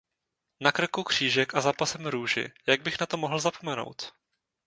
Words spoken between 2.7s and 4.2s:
bych to mohl zapomenout?